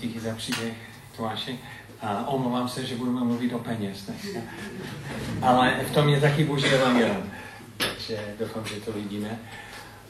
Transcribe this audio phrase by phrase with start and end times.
[0.00, 0.74] Díky za příběh,
[1.16, 1.58] Tomáši.
[2.00, 4.40] A omlouvám se, že budeme mluvit o peněz dneska.
[5.42, 7.30] Ale v tom je taky boží evangelium.
[7.76, 9.38] Takže doufám, že to vidíme.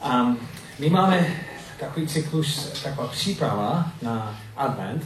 [0.05, 0.39] Um,
[0.79, 1.27] my máme
[1.79, 5.03] takový cyklus, taková příprava na advent.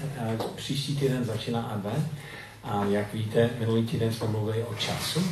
[0.56, 2.08] Příští týden začíná advent.
[2.64, 5.24] A jak víte, minulý týden jsme mluvili o času,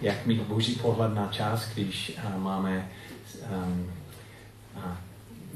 [0.00, 2.88] jak mít boží pohled na čas, když máme
[3.50, 3.92] um,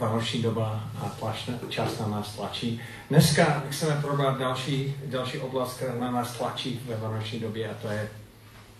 [0.00, 2.80] vánoční doba a plašne, čas na nás tlačí.
[3.10, 7.88] Dneska chceme probrat další, další oblast, která na nás tlačí ve vánoční době a to,
[7.88, 8.08] je,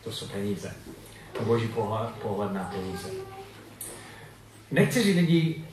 [0.05, 0.75] to jsou peníze.
[1.33, 3.09] To boží pohled, pohled na peníze.
[4.70, 5.64] Někteří lidi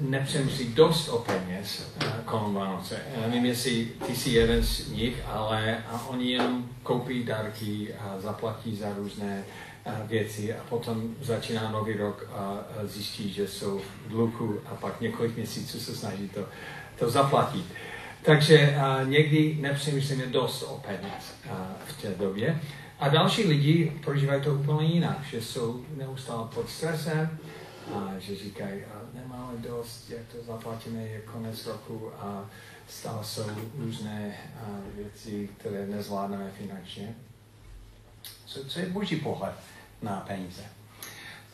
[0.00, 2.98] nepřemýšlí dost o peněz uh, kolem Vánoce.
[3.16, 8.20] Já nevím, jestli ty jsi jeden z nich, ale a oni jenom koupí dárky a
[8.20, 9.44] zaplatí za různé
[10.06, 15.36] věci a potom začíná nový rok a zjistí, že jsou v dluhu a pak několik
[15.36, 16.48] měsíců se snaží to,
[16.98, 17.64] to zaplatit.
[18.22, 22.60] Takže a někdy nepřemýšlíme dost o peněz a, v té době.
[23.00, 27.38] A další lidi prožívají to úplně jinak, že jsou neustále pod stresem,
[27.94, 32.50] a že říkají, a nemáme dost, jak to zaplatíme, je konec roku a
[32.88, 33.42] stále jsou
[33.78, 34.36] různé
[34.94, 37.14] věci, které nezvládneme finančně.
[38.52, 39.54] Co, co je boží pohled?
[40.02, 40.62] na peníze.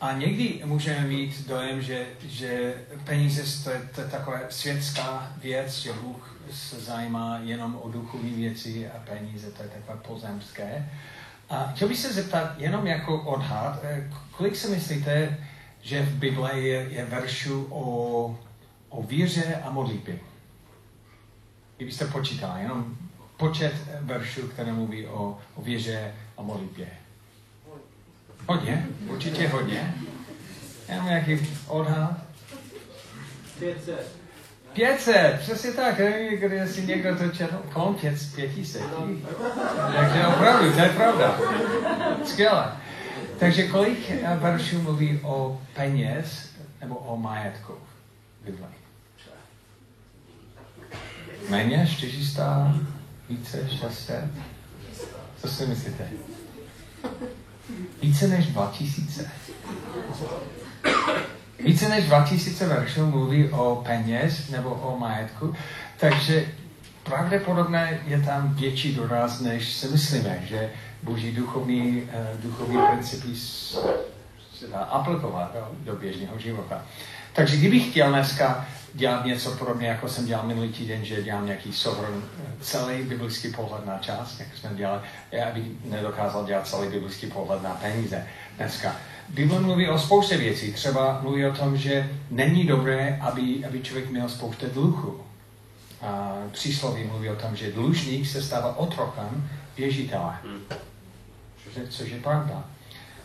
[0.01, 5.79] A někdy můžeme mít dojem, že, že peníze to je, to je taková světská věc,
[5.79, 10.91] že Bůh se zajímá jenom o duchovní věci a peníze, to je takové pozemské.
[11.49, 15.39] A chtěl bych se zeptat jenom jako odhad, eh, kolik si myslíte,
[15.83, 18.39] že v Bible je, je veršů o,
[18.89, 20.19] o víře a modlitbě?
[21.77, 22.97] Kdybyste počítali, jenom
[23.37, 26.89] počet veršů, které mluví o, o víře a modlitbě.
[28.47, 29.95] Hodně, určitě hodně.
[30.89, 32.17] Já mám nějaký odhad.
[33.59, 34.17] 500.
[34.73, 36.01] 500, přesně tak,
[36.39, 38.83] když si někdo to četl, kolem 500.
[39.97, 41.39] Takže opravdu, to je pravda.
[42.25, 42.73] Skvěle.
[43.39, 47.75] Takže kolik veršů mluví o peněz nebo o majetku
[48.45, 48.65] v
[51.51, 51.87] Méně?
[51.87, 52.75] 400?
[53.29, 53.69] Více?
[53.69, 54.25] 600?
[55.41, 56.09] Co si myslíte?
[58.03, 59.31] Více než 2000.
[61.65, 65.55] Více než 2000 veršů mluví o peněz nebo o majetku,
[65.97, 66.47] takže
[67.03, 70.71] pravděpodobně je tam větší doraz, než si myslíme, že
[71.03, 73.29] boží duchovní, eh, duchovní principy
[74.59, 76.83] se dá aplikovat do běžného života.
[77.33, 81.73] Takže kdybych chtěl dneska dělat něco podobně, jako jsem dělal minulý týden, že dělám nějaký
[81.73, 82.25] souhrn,
[82.61, 85.01] celý biblický pohled na čas, jak jsme dělali,
[85.33, 88.27] já bych nedokázal dělat celý biblický pohled na peníze
[88.57, 88.97] dneska.
[89.29, 90.73] Bible mluví o spoustě věcí.
[90.73, 95.21] Třeba mluví o tom, že není dobré, aby, aby člověk měl spoustu dluhu.
[96.03, 100.35] A přísloví mluví o tom, že dlužník se stává otrokem věžitele.
[101.65, 102.65] Což je, což je pravda.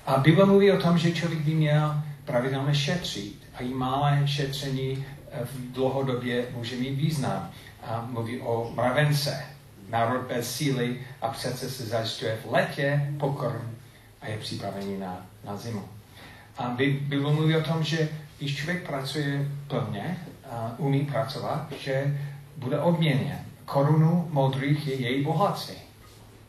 [0.06, 1.96] A Bible mluví o tom, že člověk by měl
[2.26, 3.44] pravidelně šetřit.
[3.56, 5.06] A i malé šetření
[5.44, 7.52] v dlouhodobě může mít význam.
[7.84, 9.46] A mluví o mravence.
[9.90, 13.78] Národ bez síly a přece se zajišťuje v letě pokorm
[14.22, 15.84] a je připravený na, na zimu.
[16.58, 20.18] A Bible mluví o tom, že když člověk pracuje plně,
[20.54, 22.18] a umí pracovat, že
[22.58, 23.40] bude odměněn.
[23.66, 25.76] Korunu modrých je její bohatství.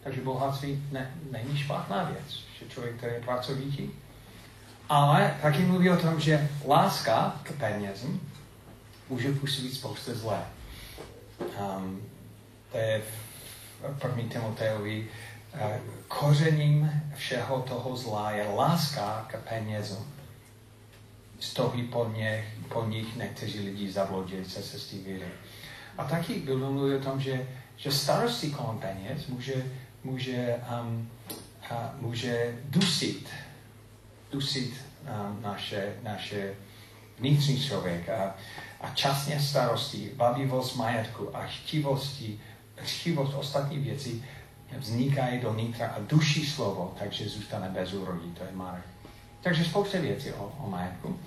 [0.03, 3.91] Takže bohatství ne, není špatná věc, že člověk, který je pracovitý.
[4.89, 8.21] Ale taky mluví o tom, že láska k penězům
[9.09, 10.43] může působit spoustu zlé.
[11.61, 12.03] Um,
[12.73, 13.03] to je
[13.99, 14.33] v 1.
[14.33, 15.09] Timoteovi
[15.55, 15.61] uh,
[16.09, 20.07] kořením všeho toho zla je láska k penězům.
[21.41, 25.29] Stojí po nich, po nich někteří lidi zablodili se se víry.
[25.99, 29.55] A taky bylo mluvit o tom, že, že starosti kolem peněz může,
[30.05, 31.11] může, um,
[31.71, 33.29] uh, může dusit,
[34.33, 36.55] dusit um, naše, naše
[37.19, 38.09] vnitřní člověk.
[38.09, 38.35] A,
[38.85, 42.41] a časně starosti, bavivost majetku a chtivosti,
[42.77, 44.25] chtivost ostatní věcí
[44.79, 48.85] vznikají do nitra a duší slovo, takže zůstane bez úrodí, to je Marek.
[49.43, 51.19] Takže spousta věcí o, o majetku.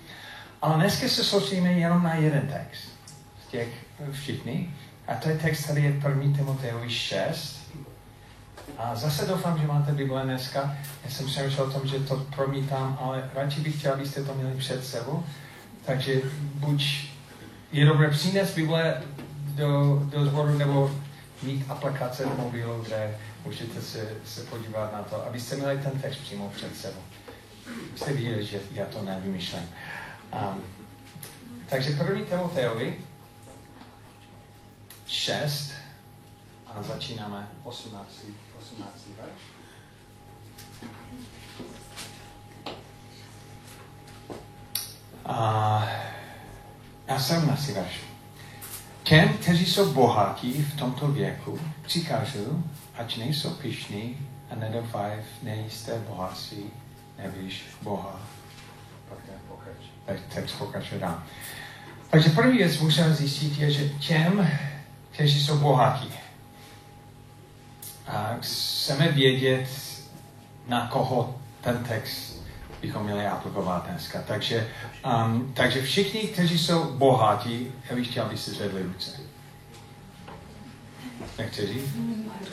[0.62, 2.90] Ale dneska se soustředíme jenom na jeden text
[3.48, 3.68] z těch
[4.12, 4.74] všichni.
[5.08, 6.38] A to je text, který je 1.
[6.38, 7.58] Timoteovi 6.
[8.78, 10.78] A zase doufám, že máte Bible dneska.
[11.06, 14.58] Já jsem přemýšlel o tom, že to promítám, ale radši bych chtěl, abyste to měli
[14.58, 15.24] před sebou.
[15.86, 16.22] Takže
[16.54, 17.07] buď
[17.72, 19.04] je dobré přinést Bible
[19.56, 20.92] do, do zboru, nebo
[21.44, 26.18] mít aplikace v mobilu, kde můžete se, se podívat na to, abyste měli ten text
[26.18, 27.02] přímo před sebou.
[27.96, 29.70] Jste viděli, že já to nevymýšlím.
[30.34, 30.64] Um,
[31.70, 32.96] takže první Timoteovi,
[35.08, 35.72] 6
[36.68, 38.08] a začínáme 18.
[38.60, 39.08] 18.
[39.18, 39.42] verš.
[45.26, 45.88] A
[47.08, 48.00] já jsem na si verš.
[49.04, 52.64] Těm, kteří jsou bohatí v tomto věku, přikážu,
[52.96, 54.18] ať nejsou pišní
[54.52, 56.64] a nedoufaj v nejisté bohatství,
[57.18, 58.20] nevíš Boha.
[60.06, 61.24] Tak text pokračuje dál.
[62.10, 64.50] Takže první věc musíme zjistit je, že těm,
[65.12, 66.10] kteří jsou bohatí,
[68.08, 69.68] a chceme vědět,
[70.68, 72.37] na koho ten text
[72.82, 74.22] bychom měli aplikovat dneska.
[74.28, 74.68] Takže,
[75.06, 79.12] um, takže všichni, kteří jsou bohatí, já bych chtěl, aby si zvedli ruce.
[81.38, 81.82] Někteří?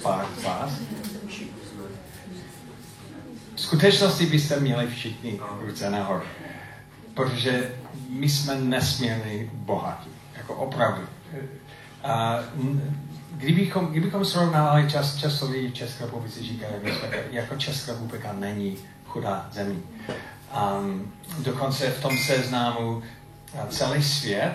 [0.03, 0.71] Pár z vás?
[3.55, 6.25] V skutečnosti byste měli všichni ruce nahoru.
[7.15, 7.75] Protože
[8.09, 10.11] my jsme nesmírně bohatí.
[10.37, 11.03] Jako opravdu.
[12.05, 12.39] A
[13.45, 16.73] kdybychom, kdybychom srovnávali čas, často lidi v České republice říkají,
[17.31, 18.77] jako Česká republika není
[19.07, 19.83] chudá zemí.
[20.79, 23.03] Um, dokonce v tom seznamu
[23.69, 24.55] celý svět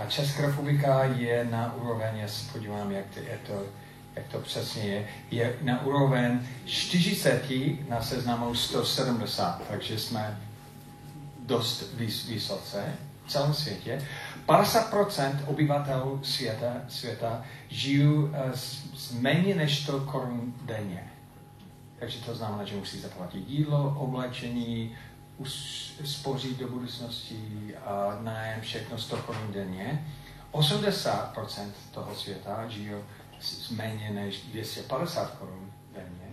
[0.00, 3.62] a Česká republika je na úroveň, já se podívám, jak to, je to,
[4.16, 7.44] jak to přesně je, je na úroveň 40
[7.88, 10.38] na seznamu 170, takže jsme
[11.46, 12.84] dost vys, vysoce
[13.26, 14.02] v celém světě.
[14.48, 21.12] 50% obyvatel světa, světa žijí s, s méně než 100 korun denně.
[21.98, 24.96] Takže to znamená, že musí zaplatit jídlo, oblečení,
[26.04, 30.06] spořit do budoucnosti a nájem všechno 100 korun denně.
[30.52, 32.90] 80% toho světa žijí
[33.40, 36.32] s méně než 250 korun denně.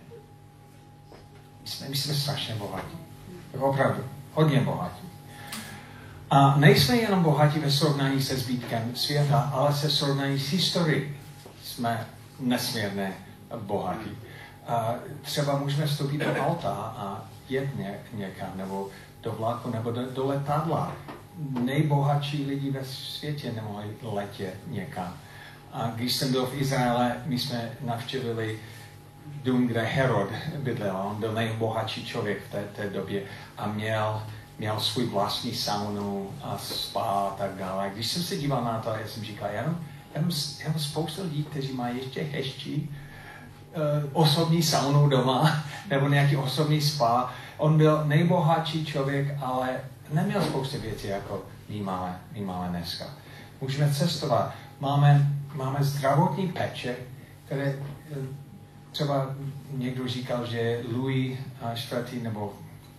[1.62, 2.98] My jsme, my jsme strašně bohatí.
[3.58, 5.15] Opravdu, hodně bohatí.
[6.30, 11.16] A nejsme jenom bohatí ve srovnání se zbytkem světa, ale se srovnání s historií.
[11.62, 12.06] Jsme
[12.40, 13.12] nesmírně
[13.60, 14.10] bohatí.
[14.66, 18.88] A třeba můžeme vstoupit do auta a jet ně, někam, nebo
[19.22, 20.92] do vlaku, nebo do, do letadla.
[21.64, 25.16] Nejbohatší lidi ve světě nemohli letět někam.
[25.72, 28.58] A když jsem byl v Izraele, my jsme navštívili
[29.44, 30.28] dům, kde Herod
[30.58, 30.96] bydlel.
[30.96, 33.22] On byl nejbohatší člověk v té, té době
[33.58, 34.22] a měl,
[34.58, 37.90] měl svůj vlastní saunu a spa a tak dále.
[37.94, 39.78] Když jsem se díval na to, já jsem říkal, jenom,
[40.58, 42.90] jenom spoustu lidí, kteří mají ještě hezčí
[43.76, 47.32] uh, osobní saunu doma nebo nějaký osobní spa.
[47.56, 49.68] On byl nejbohatší člověk, ale
[50.12, 53.04] neměl spoustu věcí, jako my máme, my máme dneska.
[53.60, 54.54] Můžeme cestovat.
[54.80, 56.96] Máme, máme zdravotní peče,
[57.44, 58.14] které eh,
[58.92, 59.30] třeba
[59.70, 61.38] někdo říkal, že Louis
[61.74, 62.22] IV.
[62.22, 62.54] nebo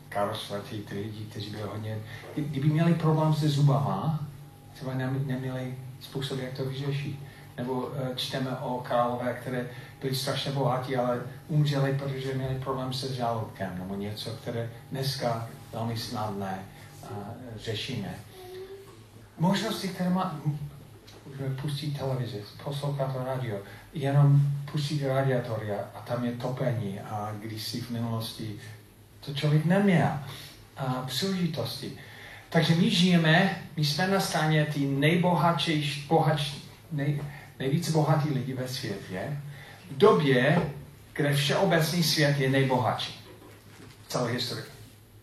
[0.10, 0.36] Karol
[0.72, 0.86] IV.
[0.86, 1.98] ty lidi, kteří byli hodně,
[2.36, 4.28] kdyby měli problém se zubama,
[4.74, 4.94] třeba
[5.26, 7.20] neměli způsob, jak to vyřešit.
[7.58, 9.70] Nebo eh, čteme o králové, které
[10.02, 15.98] byli strašně bohatí, ale umřeli, protože měli problém se žaludkem nebo něco, které dneska velmi
[15.98, 16.60] snadné
[17.02, 17.18] uh,
[17.58, 18.16] řešíme.
[19.40, 20.40] Možnosti, které má,
[21.26, 23.58] můžeme pustit televizi, poslouchat radio,
[23.94, 28.60] jenom pustit radiatory a tam je topení a když si v minulosti
[29.28, 30.12] to člověk neměl.
[30.78, 31.92] A příležitosti.
[32.50, 37.22] Takže my žijeme, my jsme na straně ty nejbohatší, bohatší, nej,
[37.60, 39.42] nejvíce bohatí lidi ve světě
[39.92, 40.62] v době,
[41.14, 43.20] kde všeobecný svět je nejbohatší
[44.08, 44.66] v celé historii.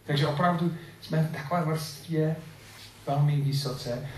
[0.06, 2.36] Takže opravdu jsme v takové vrstvě
[3.06, 4.08] velmi vysoce,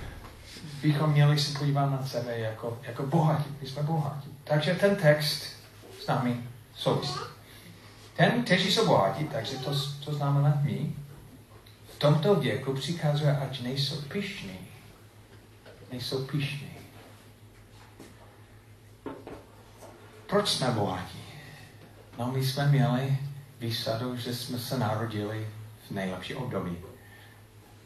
[0.83, 3.51] bychom měli se podívat na sebe jako, jako bohatí.
[3.63, 4.29] My jsme bohatí.
[4.45, 5.43] Takže ten text
[6.05, 6.37] s námi
[6.75, 7.36] souvisí.
[8.17, 9.71] Ten, kteří jsou bohatí, takže to,
[10.05, 10.93] to znamená my,
[11.97, 14.59] v tomto věku přikazuje, ať nejsou pišní.
[15.93, 16.71] Nejsou pišní.
[20.27, 21.19] Proč jsme bohatí?
[22.19, 23.19] No, my jsme měli
[23.61, 25.49] výsadu, že jsme se narodili
[25.89, 26.77] v nejlepší období.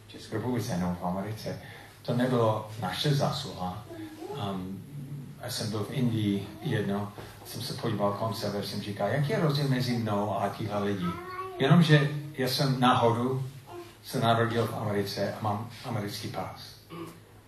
[0.07, 1.63] V České republice v Americe.
[2.03, 3.85] To nebylo naše zásluha.
[4.51, 4.90] Um,
[5.43, 7.13] já jsem byl v Indii jedno,
[7.47, 11.11] jsem se podíval kolem sebe, jsem říkal, jaký je rozdíl mezi mnou a těchto lidí.
[11.59, 13.43] Jenomže já jsem náhodou
[14.05, 16.75] se narodil v Americe a mám americký pás.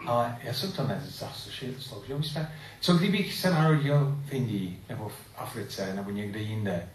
[0.06, 2.18] Ale já jsem to nezasloužil.
[2.18, 6.88] My jsme, co kdybych se narodil v Indii, nebo v Africe, nebo někde jinde?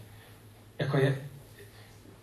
[0.79, 1.17] Jako je,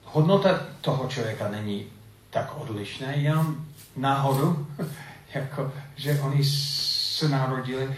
[0.04, 1.86] hodnota toho člověka není
[2.30, 3.66] tak odlišná, jenom
[3.96, 4.66] náhodou,
[5.34, 7.96] jako, že oni se narodili.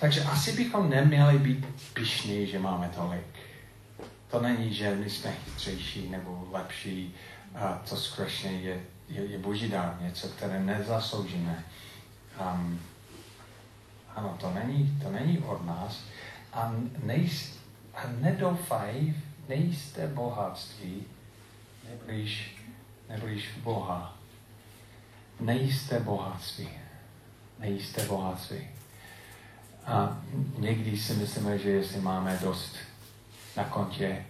[0.00, 3.26] Takže asi bychom neměli být pišní, že máme tolik.
[4.30, 7.14] To není, že my jsme chytřejší nebo lepší.
[7.54, 11.64] A to skutečně je, je, je boží dár, něco, které nezasloužíme.
[12.54, 12.80] Um,
[14.16, 16.04] Ano, to není, to není od nás.
[16.52, 17.58] A, nejs,
[17.94, 19.14] a nedoufaj,
[19.48, 21.04] nejste bohatství,
[21.90, 22.56] neblíž,
[23.08, 24.16] neblíž Boha.
[25.40, 26.68] Nejste bohatství.
[27.58, 28.79] Nejste bohatství.
[29.86, 30.18] A
[30.58, 32.76] někdy si myslíme, že jestli máme dost
[33.56, 34.24] na kontě,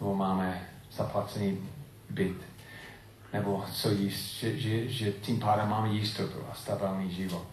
[0.00, 1.58] nebo máme zaplacený
[2.10, 2.36] byt,
[3.32, 7.46] nebo co jíst, že, že, že tím pádem máme jistotu a stabilní život.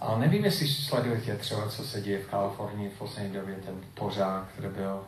[0.00, 4.48] Ale nevím, jestli sledujete třeba, co se děje v Kalifornii v poslední době, ten požár,
[4.52, 5.04] který byl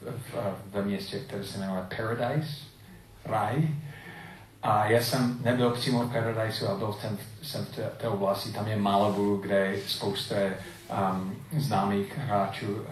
[0.00, 2.56] v, v, ve městě, které se jmenuje Paradise,
[3.24, 3.68] raj.
[4.62, 8.52] A já jsem nebyl přímo v Paradise, ale byl jsem, jsem v té, té oblasti,
[8.52, 10.34] tam je Malibu, kde je spousta
[11.14, 12.86] um, známých hráčů uh,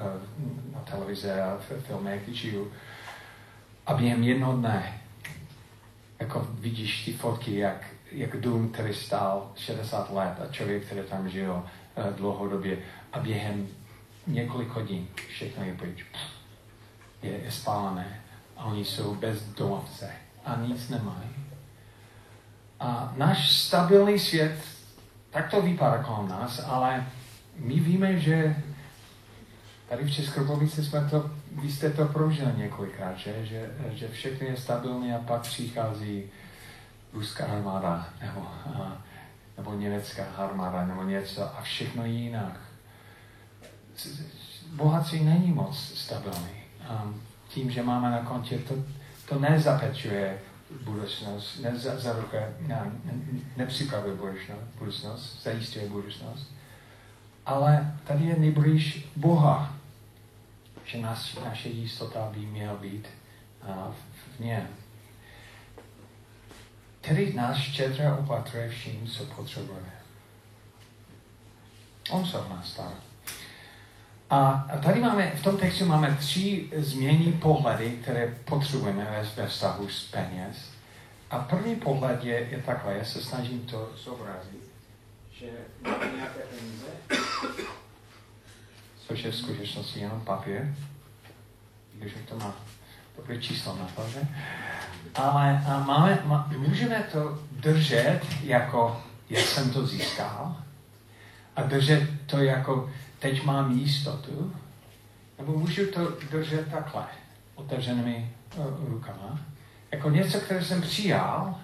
[0.75, 2.73] na televize a filmech žiju.
[3.87, 5.01] A během jednoho dne,
[6.21, 11.29] jako vidíš ty fotky, jak, jak dům, který stál 60 let a člověk, který tam
[11.29, 12.79] žil uh, dlouhodobě
[13.13, 13.69] a během
[14.27, 16.05] několik hodin všechno je pryč.
[17.23, 18.21] Je, je spálené
[18.57, 20.11] a oni jsou bez domovce
[20.45, 21.50] a nic nemají.
[22.81, 24.61] A náš stabilní svět,
[25.31, 27.07] tak to vypadá kolem nás, ale
[27.57, 28.57] my víme, že
[29.89, 34.57] tady v Českopovici jsme to, vy jste to prožili několikrát, že, že, že všechno je
[34.57, 36.25] stabilní a pak přichází
[37.13, 38.49] ruská armáda nebo,
[39.57, 42.61] nebo německá armáda nebo něco a všechno je jinak.
[44.73, 46.61] Bohatství není moc stabilní.
[47.49, 48.75] Tím, že máme na kontě, to,
[49.29, 50.39] to nezapečuje
[50.85, 52.93] budoucnost, nezaručuje, ne,
[53.57, 56.53] nepřipravuje budoucnost, budoucnost, zajistuje budoucnost
[57.51, 59.77] ale tady je nejblíž Boha,
[60.85, 63.09] že nás, naše jistota by měla být
[63.69, 63.95] uh,
[64.37, 64.69] v něm.
[67.01, 69.93] Tedy nás štědře opatruje vším, co potřebujeme.
[72.11, 73.10] On se o nás stará.
[74.31, 79.89] A tady máme, v tom textu máme tři změny pohledy, které potřebujeme ve, ve vztahu
[79.89, 80.71] s peněz.
[81.31, 84.71] A první pohled je, je takhle, já se snažím to zobrazit,
[85.33, 85.47] že
[85.83, 87.25] máme nějaké peníze,
[89.07, 90.75] což je v skutečnosti jenom papír,
[91.95, 92.55] když to má
[93.17, 94.21] dobré číslo na to, že?
[95.15, 100.57] Ale a máme, má, můžeme to držet jako, jak jsem to získal,
[101.57, 104.53] a držet to jako, teď mám jistotu,
[105.39, 107.05] nebo můžu to držet takhle,
[107.55, 109.41] otevřenými uh, rukama,
[109.93, 111.55] jako něco, které jsem přijal,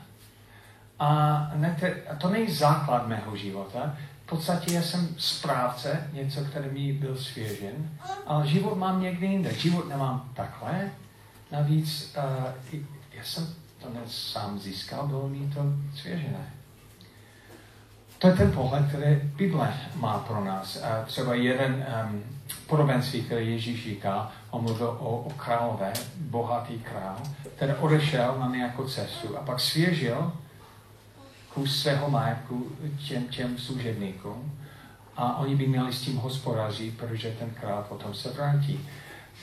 [0.99, 1.77] a, ne,
[2.11, 3.97] a to není základ mého života,
[4.27, 7.91] v podstatě já jsem správce, něco, který mi byl svěžen,
[8.27, 9.55] ale život mám někde jinde.
[9.55, 10.91] Život nemám takhle.
[11.53, 12.83] Navíc uh,
[13.13, 15.61] já jsem to ne sám získal, bylo mi to
[15.95, 16.53] svěžené.
[18.19, 20.83] To je ten pohled, který Bible má pro nás.
[20.83, 22.23] A třeba jeden um,
[22.67, 27.17] podobenství, který Ježíš říká, on mluvil o, o králové, bohatý král,
[27.57, 30.33] který odešel na nějakou cestu a pak svěžil
[31.55, 32.67] kus svého majetku
[33.09, 34.59] těm, těm služebníkům
[35.17, 38.81] a oni by měli s tím hospodařit, protože ten král potom se vrátí.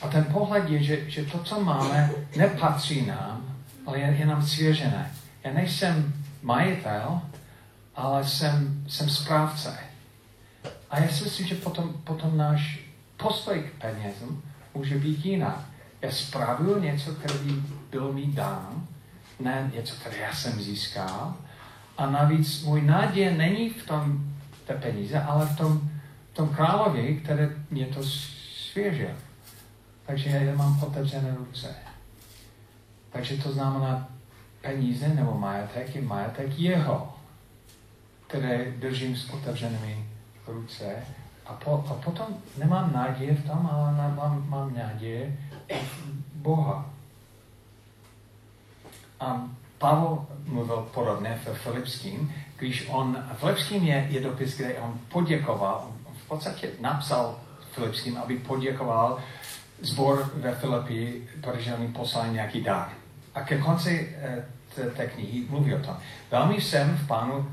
[0.02, 4.46] A ten pohled je, že, že to, co máme, nepatří nám, ale je, je nám
[4.46, 5.10] svěžené.
[5.44, 7.20] Já nejsem majitel,
[7.96, 9.78] ale jsem, jsem správce.
[10.90, 12.80] A já si myslím, že potom, potom náš
[13.16, 14.42] postoj k penězům
[14.74, 15.64] může být jiná.
[16.02, 17.52] Já spravuju něco, které by
[17.90, 18.86] bylo mi dáno,
[19.40, 21.34] ne něco, které já jsem získal,
[21.98, 24.34] a navíc můj naděje není v tom
[24.66, 25.90] té peníze, ale v tom,
[26.32, 28.02] v tom královi, který mě to
[28.72, 29.14] svěžil.
[30.06, 31.74] Takže já mám otevřené ruce.
[33.12, 34.08] Takže to znamená
[34.60, 37.13] peníze nebo majetek je majetek jeho,
[38.34, 40.04] které držím s otevřenými
[40.46, 40.84] ruce.
[41.46, 42.26] A, po, a potom
[42.58, 45.36] nemám naděje v tom, ale mám, mám naděje
[45.68, 46.90] v Boha.
[49.20, 49.42] A
[49.78, 55.88] Pavel mluvil podobně v Filipským, když on, Filipským je, je dopis, kde on poděkoval,
[56.24, 57.38] v podstatě napsal
[57.72, 59.18] Filipským, aby poděkoval
[59.80, 62.88] zbor ve Filipi, protože on poslal nějaký dar.
[63.34, 64.44] A ke konci eh,
[64.96, 65.96] té knihy mluví o tom.
[66.30, 67.48] Velmi jsem v pánu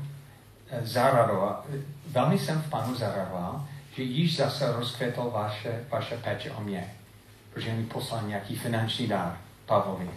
[0.72, 1.64] eh, zaradoval,
[2.06, 6.94] velmi jsem v pánu zaradoval, že již zase rozkvětl vaše, vaše péče o mě,
[7.54, 10.10] protože mi poslal nějaký finanční dar Pavlovi.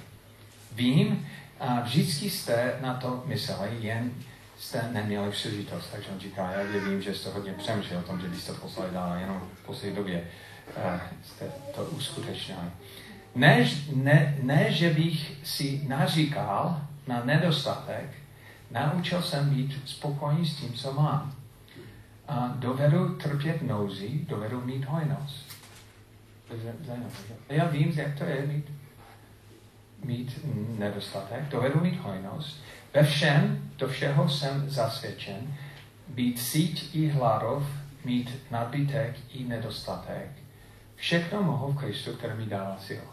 [0.71, 1.27] Vím,
[1.59, 4.11] a vždycky jste na to mysleli, jen
[4.59, 5.89] jste neměli příležitost.
[5.91, 9.17] Takže on říká, já vím, že jste hodně přemýšleli o tom, že byste poslali dál,
[9.19, 10.23] jenom v poslední době
[10.77, 11.45] uh, jste
[11.75, 12.69] to uskutečnili.
[13.35, 18.09] Ne, ne, ne, že bych si naříkal na nedostatek,
[18.71, 21.35] naučil jsem být spokojený s tím, co mám.
[22.27, 25.55] a dovedu trpět nouzi, dovedu mít hojnost.
[27.49, 28.71] Já vím, jak to je mít,
[30.03, 30.39] mít
[30.79, 32.63] nedostatek, dovedu mít hojnost.
[32.93, 35.55] Ve všem, do všeho jsem zasvědčen,
[36.07, 37.67] být síť i hladov,
[38.05, 40.27] mít nadbytek i nedostatek.
[40.95, 43.07] Všechno mohu v Kristu, který mi dává sílu.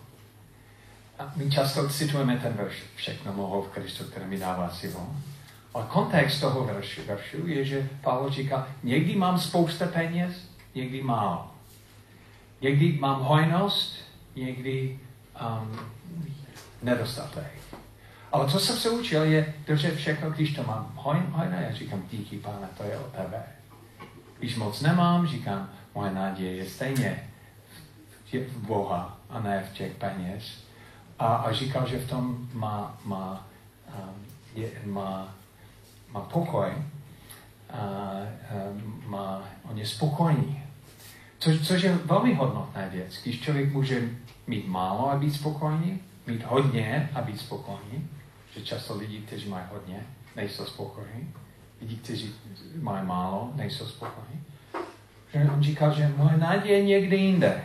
[1.18, 5.16] A my často citujeme ten verš, všechno mohu v Kristu, který mi dává sílu.
[5.74, 10.32] Ale kontext toho veršu, veršu je, že Pavel říká, někdy mám spousta peněz,
[10.74, 11.50] někdy málo.
[12.60, 13.96] Někdy mám hojnost,
[14.36, 14.98] někdy
[15.40, 15.80] um,
[16.82, 17.52] nedostatek.
[18.32, 22.38] Ale co jsem se učil je, že všechno, když to mám hojné, já říkám, díky
[22.38, 23.42] pane, to je od tebe.
[24.38, 27.28] Když moc nemám, říkám, moje naděje je stejně
[28.32, 30.64] v Boha a ne v těch peněz.
[31.18, 33.46] A, a říkal, že v tom má, má,
[33.88, 35.34] um, je, má,
[36.12, 36.70] má pokoj,
[37.70, 38.20] a,
[39.06, 40.62] má, on je spokojný.
[41.38, 43.22] Co, což je velmi hodnotná věc.
[43.22, 44.08] Když člověk může
[44.46, 48.08] mít málo a být spokojný, mít hodně a být spokojný,
[48.54, 51.34] že často lidi, kteří mají hodně, nejsou spokojení,
[51.80, 52.34] lidi, kteří
[52.80, 54.44] mají málo, nejsou spokojení.
[55.54, 57.64] On říkal, že moje naděje je někde jinde.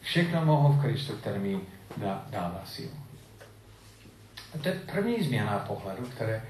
[0.00, 1.60] Všechno mohu v Kristu, který mi
[1.96, 2.90] dá, dává sílu.
[4.54, 6.42] A to je první změna pohledu, které,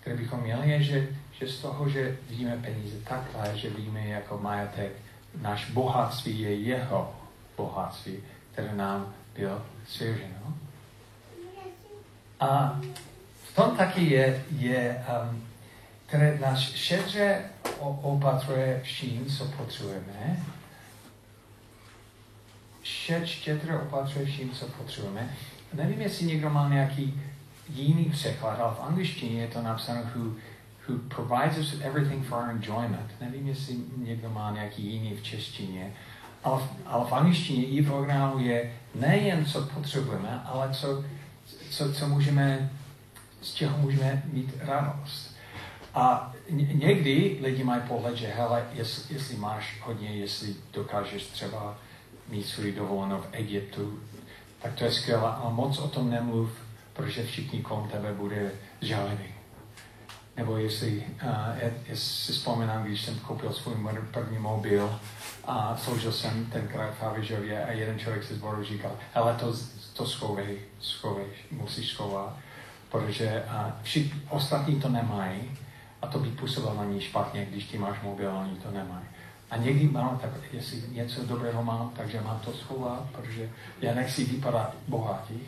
[0.00, 4.38] které bychom měli, je, že, že z toho, že vidíme peníze takhle, že vidíme jako
[4.38, 4.92] majetek,
[5.40, 7.14] náš bohatství je jeho
[7.56, 8.18] bohatství,
[8.52, 10.54] které nám bylo svěřeno.
[12.40, 12.80] A
[13.44, 15.48] v tom taky je, je um,
[16.06, 17.42] které nás šedře
[17.80, 20.42] opatruje vším, co potřebujeme.
[22.82, 25.30] Šedře opatruje vším, co potřebujeme.
[25.72, 27.22] Nevím, jestli někdo má nějaký
[27.74, 30.24] jiný překlad, ale v angličtině je to napsáno who,
[30.88, 33.10] who provides us with everything for our enjoyment.
[33.20, 35.92] Nevím, jestli někdo má nějaký jiný v češtině,
[36.44, 41.04] ale, ale v angličtině i v originalu je nejen co potřebujeme, ale co,
[41.70, 42.70] co, co můžeme,
[43.42, 45.36] z čeho můžeme mít radost.
[45.94, 46.32] A
[46.72, 51.78] někdy lidi mají pohled, že hele, jestli, jestli máš hodně, jestli dokážeš třeba
[52.28, 53.98] mít svůj dovolenou v Egyptu,
[54.62, 56.50] tak to je skvělé, ale moc o tom nemluv,
[56.98, 59.34] protože všichni kolem tebe bude žálený.
[60.36, 61.56] Nebo jestli, uh,
[61.88, 63.74] jestli si vzpomínám, když jsem koupil svůj
[64.10, 65.00] první mobil
[65.44, 69.54] a sloužil jsem tenkrát v Havižově a jeden člověk se zboru říkal, hele, to,
[69.92, 72.36] to schovej, schovej, musíš schovat,
[72.90, 75.58] protože uh, všichni ostatní to nemají
[76.02, 79.06] a to by působilo na ní špatně, když ty máš mobil a oni to nemají.
[79.50, 84.24] A někdy mám, tak jestli něco dobrého mám, takže mám to schovat, protože já nechci
[84.24, 85.38] vypadat bohatý.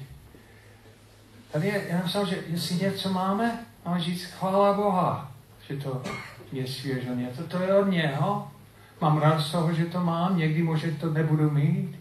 [1.53, 5.33] Tady je, já napsal, že jestli něco máme, máme říct chvála Boha,
[5.69, 6.03] že to
[6.53, 8.49] je svěžel něco, to je od něho.
[9.01, 11.99] Mám rád z toho, že to mám, někdy možná to nebudu mít,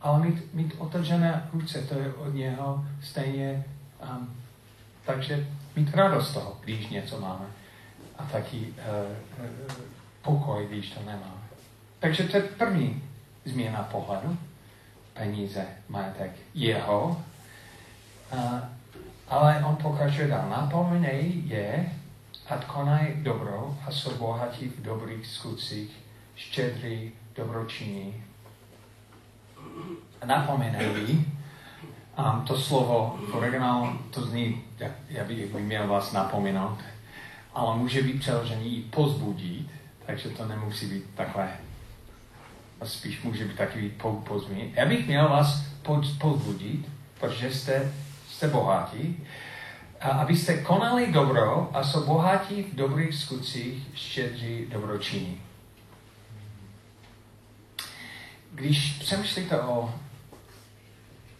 [0.00, 3.64] ale mít, mít otevřené ruce, to je od něho stejně.
[4.02, 4.34] Um,
[5.06, 7.46] takže mít radost z toho, když něco máme
[8.18, 9.74] a taky uh, uh,
[10.22, 11.42] pokoj, když to nemáme.
[11.98, 13.02] Takže to je první
[13.44, 14.38] změna pohledu.
[15.14, 17.22] Peníze, majetek jeho.
[19.28, 20.48] Ale on pokračuje dál.
[20.48, 21.92] Napomenej je,
[22.48, 25.90] ať konaj dobro a jsou bohatí v dobrých skutcích,
[26.36, 28.24] štědrý, dobročinní.
[30.24, 31.24] Napomenej,
[32.18, 36.78] um, to slovo v originálu, to zní, jak, já bych měl vás napomenout,
[37.54, 39.70] ale může být přeložený i pozbudit,
[40.06, 41.48] takže to nemusí být takhle.
[42.84, 43.90] Spíš může být takový
[44.24, 44.74] pozbudit.
[44.74, 45.62] Já bych měl vás
[46.18, 46.88] pozbudit,
[47.20, 47.92] protože jste,
[48.38, 49.24] jste bohatí,
[50.00, 55.40] a abyste konali dobro a jsou bohatí v dobrých skutcích, štědří dobročiní.
[58.52, 59.94] Když přemýšlíte o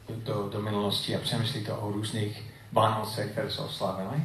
[0.08, 4.22] do, do minulosti a přemýšlíte o různých Vánoce, které jsou oslavili,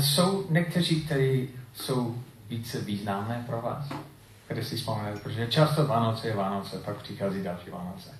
[0.00, 3.88] jsou někteří, kteří jsou více významné pro vás,
[4.44, 8.10] které si vzpomínáte, protože často Vánoce je Vánoce, pak přichází další Vánoce.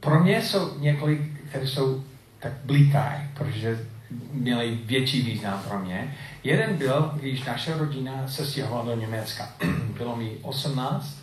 [0.00, 2.04] Pro mě jsou několik, které jsou
[2.38, 3.86] tak blikají, protože
[4.32, 6.16] měli větší význam pro mě.
[6.44, 9.48] Jeden byl, když naše rodina se stěhovala do Německa.
[9.98, 11.18] Bylo mi 18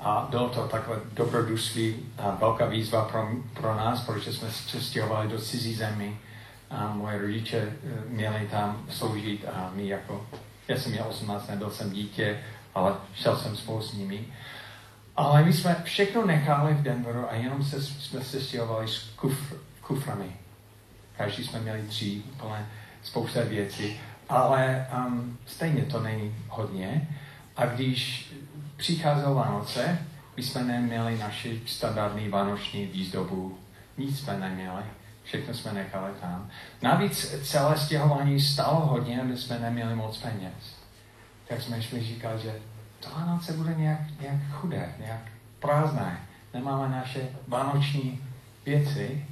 [0.00, 5.28] a bylo to takové dobrodružství a velká výzva pro, pro nás, protože jsme se stěhovali
[5.28, 6.18] do cizí zemi
[6.70, 7.74] a moje rodiče eh,
[8.08, 10.26] měli tam sloužit a my jako,
[10.68, 12.40] já jsem měl 18, nebyl jsem dítě,
[12.74, 14.24] ale šel jsem spolu s nimi.
[15.16, 19.56] Ale my jsme všechno nechali v Denveru a jenom se, jsme se stěhovali s kufr,
[19.80, 20.36] kuframi.
[21.16, 22.66] Každý jsme měli tři, plné
[23.02, 27.08] spousta věcí, ale um, stejně to není hodně.
[27.56, 28.32] A když
[28.76, 29.98] přicházelo Vánoce,
[30.36, 33.58] my jsme neměli naši standardní vánoční výzdobu.
[33.98, 34.82] Nic jsme neměli.
[35.24, 36.50] Všechno jsme nechali tam.
[36.82, 40.76] Navíc celé stěhování stalo hodně, aby jsme neměli moc peněz.
[41.48, 42.54] Tak jsme šli říkat, že
[43.00, 45.20] to Vánoce bude nějak, nějak chudé, nějak
[45.58, 46.20] prázdné.
[46.54, 48.24] Nemáme naše vánoční
[48.66, 49.26] věci.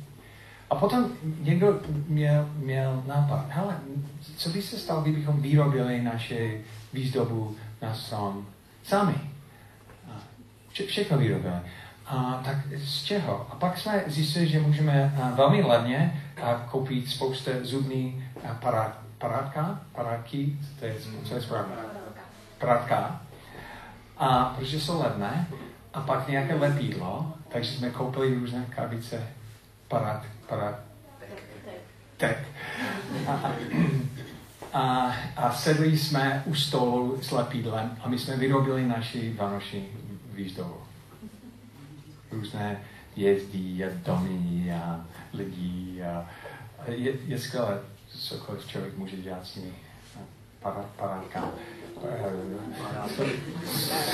[0.72, 3.76] A potom někdo měl, měl nápad, hele,
[4.36, 6.60] co by se stalo, kdybychom vyrobili naše
[6.92, 8.46] výzdobu na strom
[8.82, 9.14] sami?
[10.68, 11.54] Vše, všechno vyrobili.
[12.06, 13.46] A tak z čeho?
[13.50, 18.24] A pak jsme zjistili, že můžeme a, velmi levně a, koupit spoustu zubní
[18.60, 21.74] parát, parátka, parátky, to je, co je správně?
[22.58, 23.20] Parátka.
[24.18, 25.46] A protože jsou levné,
[25.94, 29.28] a pak nějaké lepidlo, takže jsme koupili různé krabice
[29.88, 30.22] parát,
[30.52, 30.78] parát,
[32.16, 32.38] tek.
[33.26, 33.52] A,
[34.72, 39.88] a, a sedli jsme u stolu s lepidlem a my jsme vyrobili naši vánoční
[40.32, 40.76] výzdobu.
[42.30, 42.80] Různé
[43.16, 45.00] jezdí a domy a
[45.32, 46.26] lidi a
[46.86, 49.72] je, je skvělé, cokoliv člověk může dělat s nimi
[50.96, 51.52] parátkami.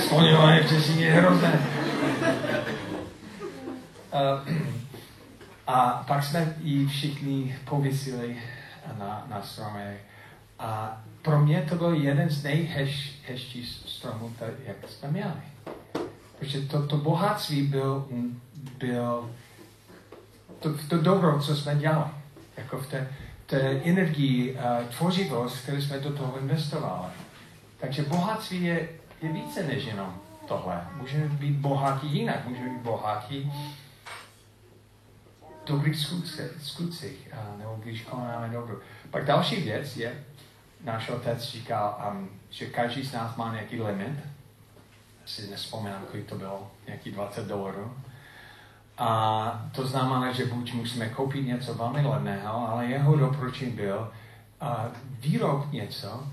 [0.05, 1.59] Skloňované v Češtině je hrozné.
[5.71, 8.37] A pak jsme ji všichni povisili
[8.97, 9.97] na, na stromy.
[10.59, 14.33] A pro mě to byl jeden z nejhezčích stromů,
[14.65, 15.41] jak jsme měli.
[16.39, 18.07] Protože to, to bohatství byl,
[18.77, 19.29] byl
[20.59, 22.11] to, to dobro, co jsme dělali.
[22.57, 23.07] Jako v té,
[23.45, 27.11] té energii, uh, tvořivost, kterou jsme do toho investovali.
[27.79, 28.89] Takže bohatství je,
[29.21, 30.15] je více než jenom
[30.47, 30.87] tohle.
[30.95, 32.47] Můžeme být bohatí jinak.
[32.47, 33.51] Můžeme být bohatí
[35.69, 36.07] dobrých
[36.61, 38.77] skutcích, nebo když konáme dobro.
[39.09, 40.23] Pak další věc je,
[40.83, 44.19] náš otec říkal, um, že každý z nás má nějaký limit.
[45.25, 47.93] Si nespomínám, kolik to bylo, nějaký 20 dolarů.
[48.97, 54.11] A to znamená, že buď musíme koupit něco velmi levného, ale jeho doporučení byl
[54.61, 54.67] uh,
[55.19, 56.27] výrob něco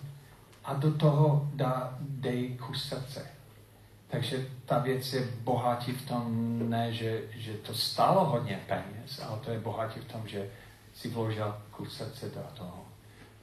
[0.65, 3.36] a do toho dá, dej kus srdce.
[4.17, 9.39] Takže ta věc je bohatí v tom, ne, že, že to stálo hodně peněz, ale
[9.45, 10.49] to je bohatí v tom, že
[10.95, 12.85] si vložil kus srdce do toho.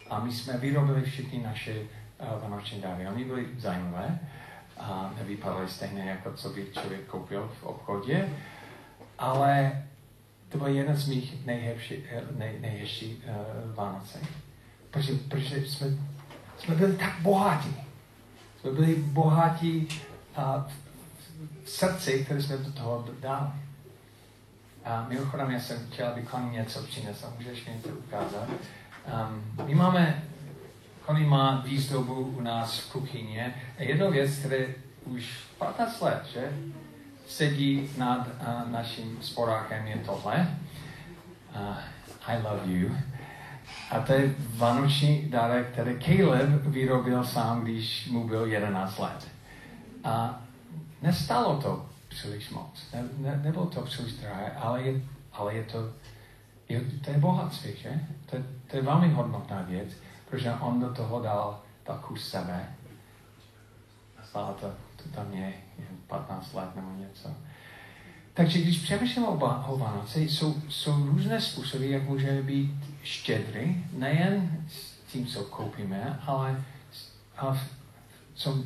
[0.09, 3.07] A my jsme vyrobili všechny naše uh, vánoční dary.
[3.07, 4.19] Oni byli zajímavé
[4.77, 8.29] a nevypadaly stejně, jako co by člověk koupil v obchodě,
[9.19, 9.83] ale
[10.49, 14.19] to byl jeden z mých nejhezčích nej, nejhezčí, uh, Vánoce.
[14.91, 15.87] Protože, protože jsme,
[16.57, 17.75] jsme byli tak bohatí.
[18.61, 19.87] Jsme byli bohatí
[20.35, 20.67] a
[21.63, 23.49] v srdci, které jsme do toho dali.
[24.85, 27.33] A mimochodem, já jsem chtěl, aby Connie něco přinesl.
[27.37, 28.49] Můžeš mi to ukázat?
[28.49, 30.23] Um, my máme,
[31.05, 33.55] Connie má výzdobu u nás v kuchyně.
[33.77, 34.65] A jednou věc, které
[35.05, 36.51] už 15 let, že?
[37.27, 40.57] Sedí nad uh, naším sporákem je tohle.
[41.55, 41.77] Uh,
[42.27, 42.95] I love you.
[43.91, 49.32] A to je vánoční dárek, který Caleb vyrobil sám, když mu byl 11 let.
[50.03, 50.41] A
[51.01, 52.91] nestalo to příliš moc.
[52.93, 55.01] Ne, ne, nebylo to příliš drahé, ale je,
[55.33, 55.93] ale je to,
[56.69, 57.99] je, to je bohatství, že?
[58.25, 58.37] To,
[58.67, 59.89] to je velmi hodnotná věc,
[60.29, 62.75] protože on do toho dal tak kus sebe.
[64.21, 67.29] A stále to, to tam je, je 15 let nebo něco.
[68.33, 72.71] Takže když přemýšlím o, o Vánoce, jsou, jsou různé způsoby, jak můžeme být
[73.03, 76.63] štědrý, nejen s tím, co koupíme, ale,
[77.53, 77.82] v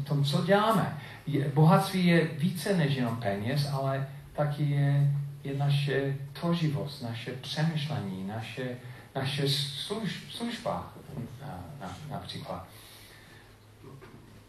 [0.03, 6.15] tom, co děláme je, bohatství je více než jenom peněz, ale taky je, je naše
[6.33, 8.77] tvořivost, naše přemýšlení, naše,
[9.15, 10.93] naše služ, služba
[11.41, 12.67] na, na, například.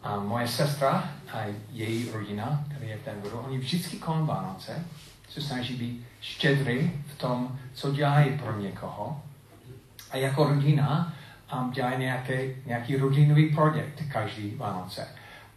[0.03, 4.85] A moje sestra a její rodina, která je v Denveru, oni vždycky kolem Vánoce
[5.29, 9.21] se snaží být štědrý v tom, co dělají pro někoho.
[10.11, 11.13] A jako rodina
[11.53, 12.33] um, dělají nějaký,
[12.65, 15.07] nějaký rodinový projekt každý Vánoce.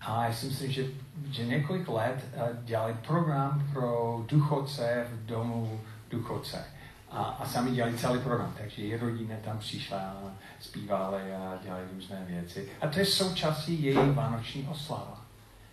[0.01, 0.85] A já si myslím, že,
[1.31, 6.65] že několik let uh, dělali program pro duchoce v domu duchoce.
[7.11, 10.17] A, a sami dělali celý program, takže je rodina tam přišla, a
[10.61, 12.69] zpívali a dělali různé věci.
[12.81, 15.21] A to je součástí její vánoční oslava.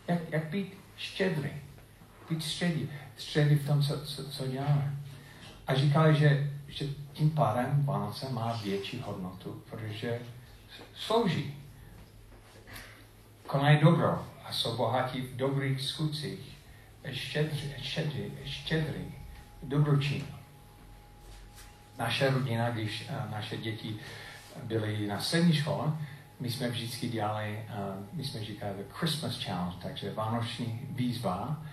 [0.08, 1.50] Jak, jak být štědrý.
[2.30, 2.90] Být štědrý.
[3.18, 4.96] Štědrý v tom, co, co, co děláme.
[5.68, 10.20] A říkali, že, že tím pádem Vánoce má větší hodnotu, protože
[10.96, 11.56] slouží
[13.48, 16.58] konají dobro a jsou bohatí v dobrých skutcích,
[17.12, 19.14] štědří, štědří, štědří
[19.64, 20.28] dobročinní.
[21.98, 24.00] Naše rodina, když naše děti
[24.64, 25.98] byly na střední škole,
[26.40, 31.64] my jsme vždycky dělali, uh, my jsme říkali Christmas Challenge, takže vánoční výzva,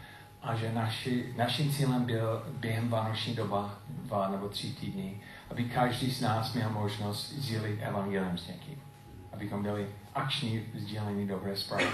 [0.46, 6.10] a že naši, naším cílem byl během vánoční doba, dva nebo tři týdny, aby každý
[6.10, 8.82] z nás měl možnost sdílit evangelium s někým.
[9.32, 11.86] Abychom byli akční sdílení dobré zprávy.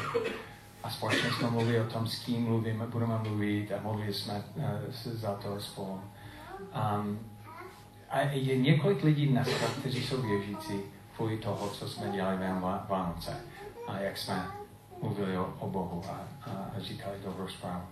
[0.82, 4.64] A společně jsme mluvili o tom, s kým mluvíme, budeme mluvit a mluvili jsme uh,
[4.92, 6.00] za to spolu.
[6.96, 7.18] Um,
[8.10, 10.80] a je několik lidí dneska, kteří jsou věřící
[11.16, 13.36] kvůli toho, co jsme dělali během Vánoce
[13.88, 14.46] a jak jsme
[15.02, 17.84] mluvili o, o Bohu a, a, a říkali dobrou zprávu.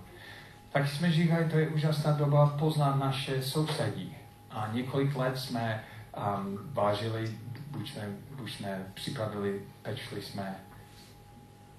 [0.73, 4.17] Tak jsme říkali, to je úžasná doba poznat naše sousedí.
[4.51, 5.85] A několik let jsme
[6.17, 7.37] um, vážili,
[7.71, 10.57] buď jsme, buď jsme připravili, pečli jsme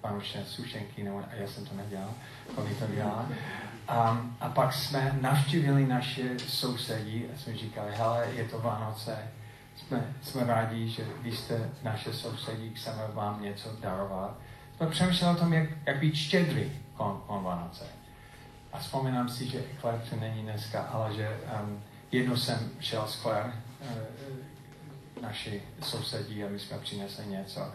[0.04, 2.14] vánočné sušenky, nebo já jsem to nedělal,
[2.56, 3.26] oni to dělal.
[3.30, 9.18] Um, a pak jsme navštívili naše sousedí a jsme říkali, hele, je to Vánoce,
[9.76, 14.38] jsme, jsme rádi, že vy jste naše sousedí, chceme vám něco darovat.
[14.78, 18.01] Jsme přemýšleli o tom, jak, jak být štědrý kon, kon Vánoce.
[18.74, 23.22] A vzpomínám si, že Claire tu není dneska, ale že um, jednou jsem šel s
[23.22, 23.88] Claire, uh,
[25.22, 27.72] naši sousedí, a my jsme přinesli něco.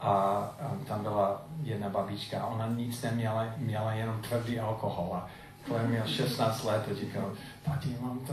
[0.00, 5.14] A um, tam byla jedna babička, ona nic neměla, měla jenom tvrdý alkohol.
[5.14, 5.28] A
[5.66, 8.32] Claire měl 16 let a říkal, tati, mám to...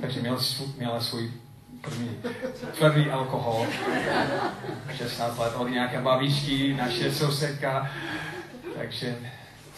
[0.00, 0.38] Takže měl,
[0.76, 1.32] měla svůj
[1.80, 2.16] první
[2.78, 3.66] tvrdý alkohol,
[4.94, 7.90] 16 let od nějaké babičky, naše sousedka,
[8.76, 9.16] takže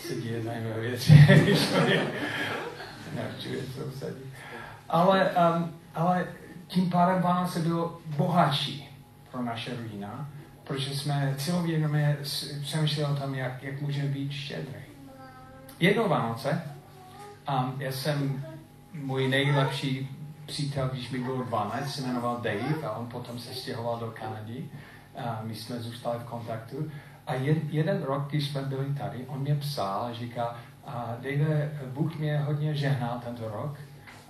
[0.06, 1.68] se děje zajímavé věci, když
[3.14, 4.32] navštěvuje sousedí.
[4.88, 6.26] Ale, um, ale
[6.66, 8.98] tím pádem Vánoce bylo bohatší
[9.30, 10.28] pro naše rodina,
[10.64, 12.16] protože jsme celovědomě
[12.62, 14.82] přemýšleli o tom, jak, jak můžeme být štědrý.
[15.80, 16.62] Jednou Vánoce,
[17.48, 18.44] um, já jsem
[18.92, 20.08] můj nejlepší
[20.46, 24.70] přítel, když mi bylo 12, se jmenoval Dave a on potom se stěhoval do Kanady.
[25.16, 26.90] A my jsme zůstali v kontaktu.
[27.28, 32.18] A jed, jeden rok, když jsme byli tady, on mě psal říká, a Dave, Bůh
[32.18, 33.76] mě hodně žehnal tento rok.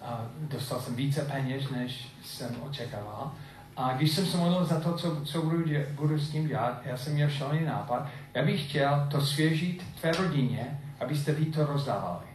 [0.03, 3.33] A dostal jsem více peněz, než jsem očekával.
[3.77, 6.81] A když jsem se modlil za to, co, co budu, dě, budu s tím dělat,
[6.85, 8.09] já jsem měl šalený nápad.
[8.35, 12.27] Já bych chtěl to svěžit tvé rodině, abyste vy to rozdávali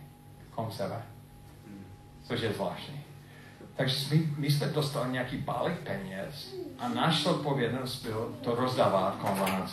[0.51, 1.01] kolem sebe.
[2.23, 3.03] Což je zvláštní.
[3.75, 9.67] Takže my, my jsme dostali nějaký balík peněz a náš odpovědnost byl to rozdávat kolem.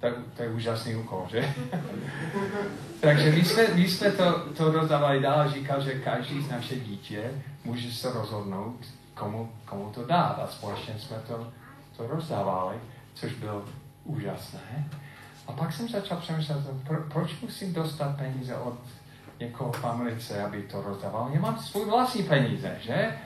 [0.00, 1.44] Tak, to je úžasný úkol, že?
[3.00, 6.76] Takže my jsme, my jsme to, to rozdávali dál a říkal, že každý z naše
[6.76, 7.30] dítě
[7.64, 8.76] může se rozhodnout,
[9.14, 10.38] komu, komu to dát.
[10.44, 11.52] A společně jsme to,
[11.96, 12.76] to rozdávali,
[13.14, 13.64] což bylo
[14.04, 14.88] úžasné.
[15.46, 18.78] A pak jsem začal přemýšlet, pro, proč musím dostat peníze od
[19.40, 21.30] někoho v Americe, aby to rozdával.
[21.32, 23.16] Já mám svůj vlastní peníze, že?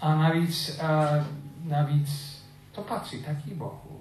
[0.00, 1.26] A navíc, uh,
[1.70, 3.93] navíc to patří taky Bohu.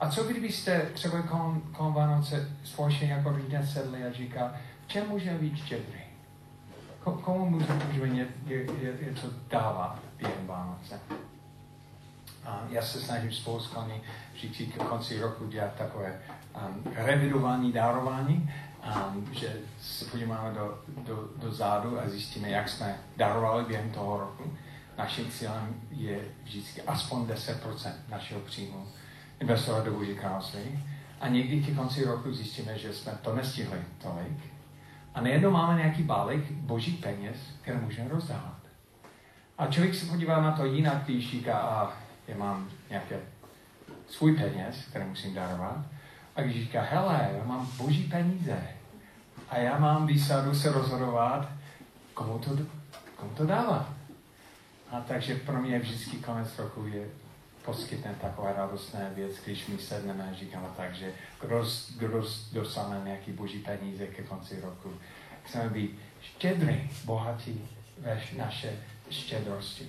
[0.00, 4.54] A co kdybyste třeba kolem, kolem Vánoce společně jako lidé sedli a říká,
[4.86, 6.00] v čem můžeme být štědrý?
[7.04, 8.08] Komu můžeme, můžeme
[9.06, 11.00] něco dávat během Vánoce?
[12.44, 14.00] A já se snažím spolu s Kony
[14.32, 16.20] vždycky k konci roku dělat takové
[16.56, 18.52] um, revidování, darování
[19.14, 24.20] um, že se podíváme do, do, do zádu a zjistíme, jak jsme darovali během toho
[24.20, 24.56] roku.
[24.98, 28.86] Naším cílem je vždycky aspoň 10% našeho příjmu
[29.40, 30.84] investovat do Boží království.
[31.20, 34.38] A někdy ke konci roku zjistíme, že jsme to nestihli tolik.
[35.14, 38.60] A nejednou máme nějaký balík boží peněz, které můžeme rozdávat.
[39.58, 41.92] A člověk se podívá na to jinak, když říká, a
[42.28, 43.20] já mám nějaké
[44.08, 45.78] svůj peněz, které musím darovat.
[46.36, 48.58] A když říká, hele, já mám boží peníze
[49.48, 51.48] a já mám výsadu se rozhodovat,
[52.14, 52.50] komu to,
[53.16, 53.88] komu to dávat.
[54.90, 57.06] A takže pro mě vždycky konec roku je
[57.64, 61.66] poskytne taková radostná věc, když my sedneme a říkáme tak, že kdo,
[61.98, 64.92] kdo dosáhne nějaký boží peníze ke konci roku.
[65.44, 67.68] Chceme být štědrý, bohatí
[67.98, 68.72] ve naše
[69.10, 69.88] štědrosti.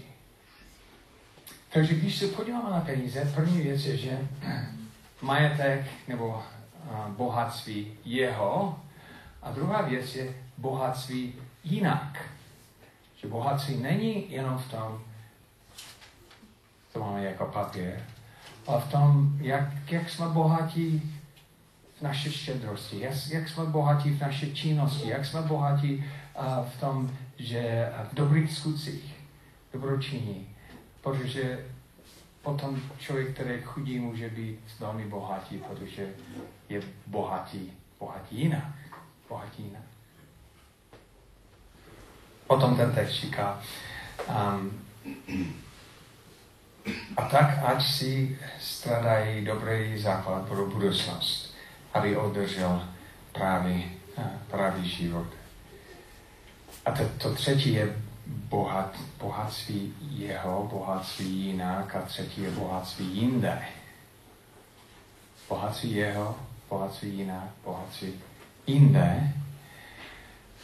[1.74, 4.28] Takže když se podíváme na peníze, první věc je, že
[5.22, 6.44] majetek nebo
[7.08, 8.80] bohatství jeho.
[9.42, 12.30] A druhá věc je bohatství jinak.
[13.18, 15.04] Že bohatství není jenom v tom,
[16.94, 17.94] co máme jako papír,
[18.68, 21.18] ale v tom, jak, jak jsme bohatí
[22.00, 26.06] v naší štědrosti, jak, jak jsme bohatí v naší činnosti, jak jsme bohatí
[26.40, 29.16] uh, v tom, že v dobrých skutcích,
[29.74, 30.48] dobročiní.
[31.02, 31.66] Protože
[32.42, 36.08] potom člověk, který chudí, může být velmi bohatý, protože
[36.70, 38.74] je bohatý, bohatý jinak.
[39.30, 39.84] Bohatý jinak.
[42.48, 43.62] Potom ten text říká,
[44.30, 44.82] um,
[47.18, 51.54] A tak, ať si stradají dobrý základ pro budoucnost,
[51.94, 52.88] aby održel
[53.32, 53.92] právý,
[54.48, 55.28] právý život.
[56.86, 63.62] A to, to třetí je bohat, bohatství jeho, bohatství jinak a třetí je bohatství jinde.
[65.50, 66.36] Bohatství jeho,
[66.70, 68.14] bohatství jinak, bohatství
[68.68, 69.34] jinde.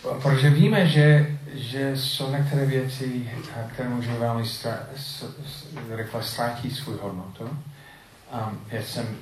[0.02, 3.32] Protože víme, že, že jsou některé věci,
[3.74, 4.44] které můžou velmi
[5.96, 7.44] rychle ztratit svou hodnotu.
[7.44, 9.18] Um, já jsem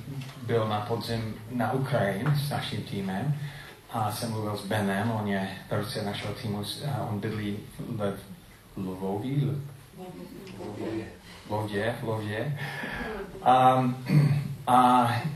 [0.46, 3.34] byl na podzim na Ukrajině s naším týmem
[3.92, 6.62] a jsem mluvil s Benem, on je velice našeho týmu,
[7.10, 8.14] on bydlí v
[8.76, 9.62] Lvoví,
[11.48, 12.58] Lodě, v Lodě.
[13.42, 13.84] A,
[14.66, 14.76] a,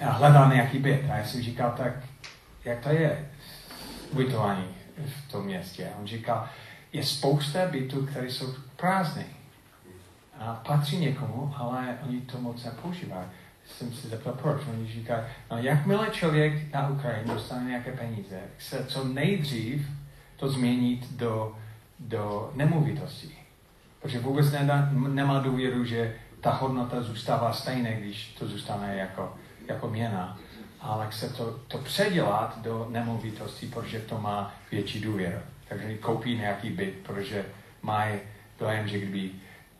[0.03, 1.11] a hledal nějaký byt.
[1.11, 1.93] A já jsem říkal, tak
[2.65, 3.31] jak to je
[4.11, 5.91] ubytování v tom městě?
[6.01, 6.49] On říkal,
[6.93, 9.25] je spousta bytů, které jsou prázdné.
[10.39, 13.27] A patří někomu, ale oni to moc nepoužívají.
[13.67, 14.63] Jsem si zeptal, proč.
[14.71, 19.87] Oni říkají, no jakmile člověk na Ukrajině dostane nějaké peníze, chce co nejdřív
[20.37, 21.57] to změnit do,
[21.99, 23.35] do nemovitostí.
[24.03, 29.35] Protože vůbec nedá, nemá důvěru, že ta hodnota zůstává stejná, když to zůstane jako,
[29.69, 30.39] jako měna.
[30.81, 35.39] Ale chce to, to předělat do nemovitosti, protože to má větší důvěru.
[35.69, 37.47] Takže koupí nějaký byt, protože
[37.83, 38.21] mají
[38.59, 39.31] dojem, že kdyby,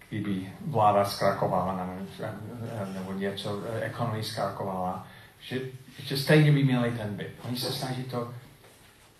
[0.09, 1.89] kdyby vláda zkrakovala
[2.95, 5.07] nebo, něco, ekonomie zkrakovala,
[5.41, 5.61] že,
[5.99, 7.33] že stejně by měli ten byt.
[7.49, 8.35] Oni se snaží to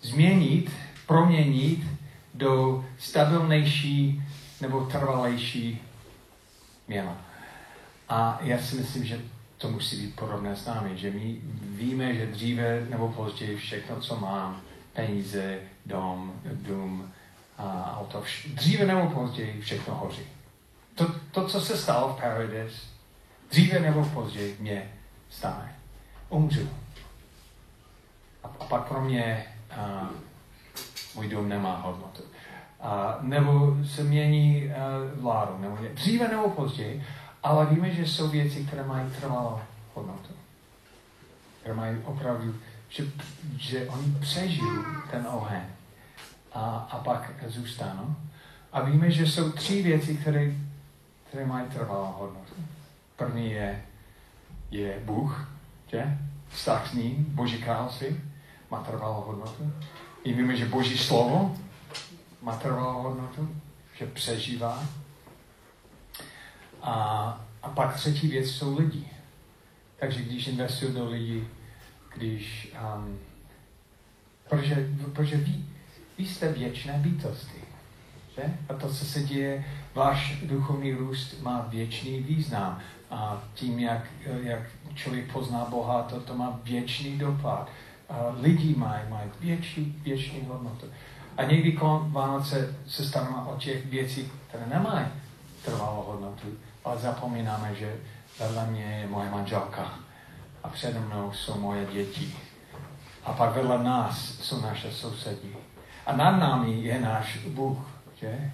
[0.01, 0.71] změnit,
[1.07, 1.85] proměnit
[2.33, 4.23] do stabilnější
[4.61, 5.81] nebo trvalejší
[6.87, 7.17] měna.
[8.09, 9.19] A já si myslím, že
[9.61, 11.37] to musí být podobné s námi, že my
[11.75, 14.61] víme, že dříve nebo později všechno, co mám,
[14.93, 17.11] peníze, dom, dům,
[17.57, 20.23] a auto, vš- dříve nebo později všechno hoří.
[20.95, 22.81] To, to, co se stalo v Paradise,
[23.51, 24.91] dříve nebo později mě
[25.29, 25.75] stane.
[26.29, 26.69] Umřu.
[28.43, 30.09] A, a pak pro mě a,
[31.15, 32.23] můj dům nemá hodnotu
[32.79, 37.03] a, nebo se mění uh, vládu, nebo dříve nebo později,
[37.43, 39.59] ale víme, že jsou věci, které mají trvalou
[39.93, 40.33] hodnotu.
[41.59, 42.55] Které mají opravdu,
[42.89, 43.03] že,
[43.57, 44.71] že oni přežijí
[45.11, 45.63] ten oheň
[46.53, 48.15] a, a pak zůstanou.
[48.73, 50.51] A víme, že jsou tři věci, které,
[51.29, 52.53] které mají trvalou hodnotu.
[53.15, 53.81] První je,
[54.71, 55.49] je Bůh,
[55.87, 56.17] že?
[56.49, 58.07] Vztah s ním, Boží království
[58.71, 59.73] má trvalou hodnotu.
[60.23, 61.57] I víme, že Boží slovo
[62.41, 63.55] má trvalou hodnotu,
[63.97, 64.83] že přežívá.
[66.81, 66.93] A,
[67.63, 69.07] a pak třetí věc jsou lidi.
[69.99, 71.47] Takže když investuju do lidí,
[72.15, 72.75] když...
[72.95, 73.19] Um,
[74.49, 75.55] protože, protože vy,
[76.17, 77.61] vy jste věčné bytosti.
[78.35, 78.43] Že?
[78.69, 79.65] A to, co se děje,
[79.95, 82.79] váš duchovní růst má věčný význam.
[83.11, 84.05] A tím, jak,
[84.41, 84.59] jak
[84.95, 87.69] člověk pozná Boha, to, to má věčný dopad.
[88.09, 90.85] A lidi mají, mají větší, věčný hodnotu.
[91.37, 95.05] A někdy kolem Vánoce se staráme o těch věcí, které nemají
[95.65, 96.47] trvalou hodnotu,
[96.85, 97.95] ale zapomínáme, že
[98.39, 99.93] vedle mě je moje manželka
[100.63, 102.35] a přede mnou jsou moje děti.
[103.23, 105.55] A pak vedle nás jsou naše sousedí.
[106.05, 107.77] A nad námi je náš Bůh,
[108.15, 108.51] že?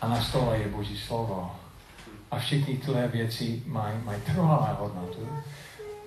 [0.00, 1.56] A na stole je Boží slovo.
[2.30, 5.28] A všechny tyhle věci mají, mají trvalé hodnotu.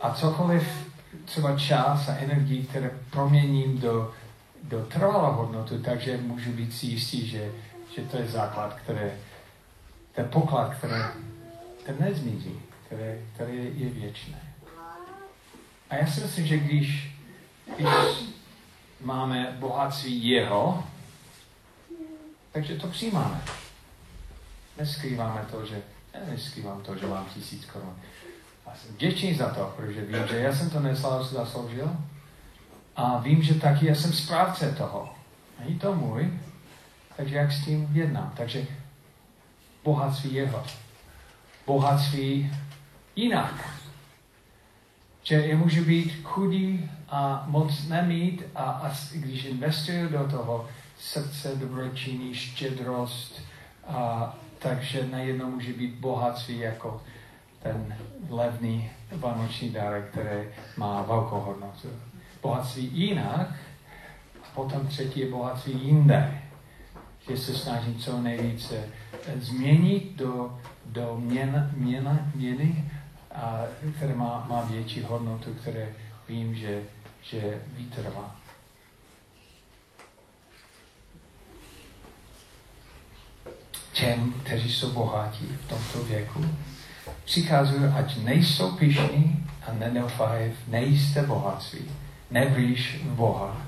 [0.02, 0.92] A cokoliv,
[1.26, 4.14] třeba čas a energii, které proměním do
[4.64, 7.52] do trvalou hodnotu, takže můžu být si jistý, že,
[7.96, 9.10] že to je základ, který,
[10.12, 10.94] ten poklad, který
[11.86, 14.36] ten nezmizí, který, který je věčný.
[15.90, 17.16] A já si myslím, že když,
[17.76, 17.88] když
[19.02, 20.84] máme bohatství jeho,
[22.52, 23.42] takže to přijímáme.
[24.78, 25.82] Neskrýváme to, že
[26.14, 27.96] já neskrývám to, že mám tisíc korun.
[28.66, 31.98] A jsem vděčný za to, protože vím, že já jsem to nesloužil,
[32.96, 35.16] a vím, že taky já jsem správce toho.
[35.60, 36.40] Není to můj,
[37.18, 38.34] takže jak s tím jednám.
[38.38, 38.66] Takže
[39.84, 40.64] bohatství jeho.
[41.68, 42.52] Bohatství
[43.16, 43.70] jinak.
[45.24, 50.70] Že je může být chudý a moc nemít a, a když investuju do toho
[51.00, 53.42] srdce, dobročinní, štědrost,
[53.88, 57.02] a, takže najednou může být bohatství jako
[57.64, 57.98] ten
[58.30, 60.44] levný vánoční dárek, který
[60.78, 61.90] má velkou hodnotu
[62.42, 63.48] bohatství jinak
[64.44, 66.41] a potom třetí je bohatství jinde.
[67.30, 68.90] Že se snažím co nejvíce
[69.40, 72.92] změnit do, do měn, měna, měny,
[73.32, 73.62] a,
[73.96, 75.90] které má, má větší hodnotu, které
[76.30, 76.84] vím, že,
[77.24, 78.36] že vytrvá.
[83.94, 86.46] Těm, kteří jsou bohatí v tomto věku,
[87.26, 91.80] Přikazuju, ať nejsou pišní a nedoufají v nejisté bohatství,
[92.32, 93.68] neblíž v Boha,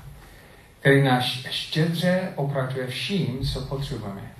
[0.84, 4.32] který nás štědře opravuje vším, co potřebujeme.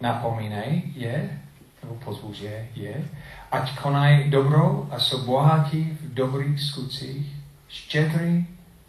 [0.00, 1.40] Napomínej je,
[1.82, 3.04] nebo pozbuže je,
[3.50, 7.36] ať konají dobrou a jsou bohatí v dobrých skutcích,
[7.68, 8.46] štědrý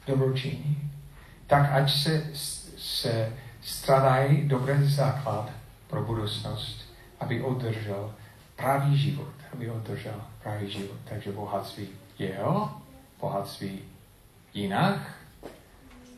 [0.08, 0.92] dobročiní,
[1.48, 2.30] tak ať se,
[2.78, 5.50] se stradají dobrý základ
[5.88, 8.14] pro budoucnost, aby udržel
[8.56, 10.98] pravý život, aby udržel pravý život.
[11.10, 11.88] Takže bohatství
[12.20, 12.72] jeho,
[13.20, 13.80] bohatství
[14.54, 15.21] jinak,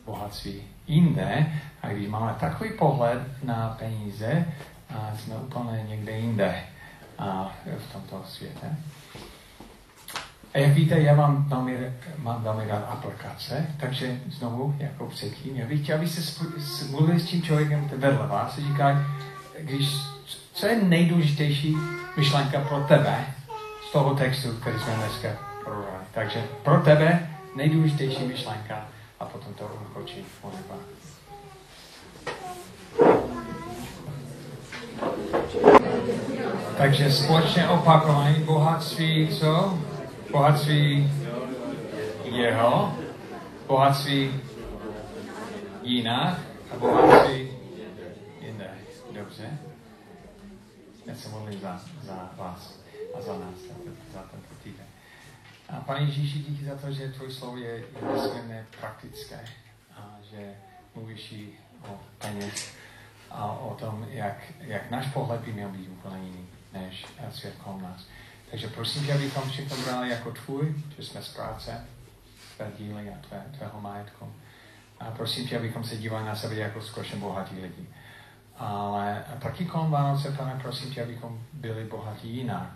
[0.06, 1.46] bohatství jinde.
[1.82, 4.46] A když máme takový pohled na peníze,
[4.94, 6.62] a jsme úplně někde jinde
[7.18, 8.66] a v tomto světě.
[10.54, 15.66] A jak víte, já mám velmi, mám velmi rád aplikace, takže znovu, jako předtím, já
[15.66, 16.44] bych chtěl, abyste
[16.90, 18.98] mluvili s tím člověkem vedle vás a říkají,
[19.60, 19.96] když,
[20.52, 21.76] co je nejdůležitější
[22.16, 23.24] myšlenka pro tebe
[23.88, 25.28] z toho textu, který jsme dneska
[25.64, 26.04] probrali.
[26.14, 28.93] Takže pro tebe nejdůležitější myšlenka
[29.24, 30.52] a potom to uchočí po
[36.76, 39.78] Takže společně opakovaný bohatství, co?
[40.30, 41.12] Bohatství
[42.24, 42.94] jeho,
[43.66, 44.40] bohatství
[45.82, 46.38] jinak
[46.74, 47.48] a bohatství
[48.40, 48.70] jinde.
[49.12, 49.58] Dobře?
[51.06, 52.80] Já se modlím za, za vás
[53.18, 53.58] a za nás,
[54.14, 54.93] za tento týden.
[55.68, 57.84] A pane Ježíši, díky za to, že tvoje slovo je,
[58.14, 59.44] nesmírně praktické
[59.96, 60.54] a že
[60.94, 61.34] mluvíš
[61.88, 62.72] o peněz
[63.30, 67.82] a o tom, jak, jak náš pohled by měl být úplně jiný než svět kolem
[67.82, 68.06] nás.
[68.50, 71.86] Takže prosím tě, abychom všechno brali jako tvůj, že jsme z práce,
[72.56, 74.32] tvé díly a tvé, tvého majetku.
[75.00, 77.88] A prosím tě, abychom se dívali na sebe jako skutečně bohatí lidi.
[78.56, 82.70] Ale taky kolem Vánoce, pane, prosím tě, abychom byli bohatí jinak.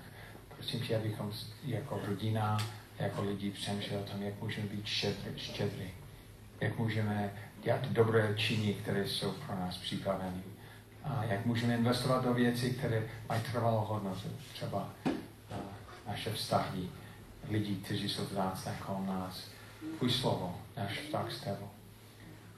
[0.59, 1.33] Prosím tě, abychom
[1.65, 2.59] jako rodina,
[2.99, 4.87] jako lidi přemýšleli o tom, jak můžeme být
[5.37, 5.91] štědrý.
[6.61, 7.33] Jak můžeme
[7.65, 10.43] dělat dobré činy, které jsou pro nás připraveny
[11.05, 14.29] a jak můžeme investovat do věcí, které mají trvalou hodnotu.
[14.53, 14.89] Třeba
[16.09, 16.89] naše vztahy
[17.51, 19.49] lidí, kteří jsou vzácné kolem nás.
[19.99, 21.71] Tvůj slovo, náš vztah s tebou.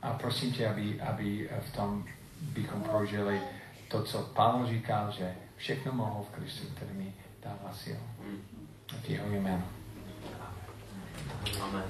[0.02, 2.04] A prosím tě, aby, aby v tom
[2.40, 3.40] bychom prožili
[3.88, 7.12] to, co Pavel říkal, že všechno mohou v Kristu, který mi
[7.42, 8.00] dává sílu.
[9.02, 9.64] V jeho jménu.
[11.60, 11.84] Amen.